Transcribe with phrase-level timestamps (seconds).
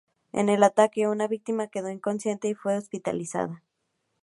[0.33, 3.61] En el ataque, una víctima quedó inconsciente y fue hospitalizada.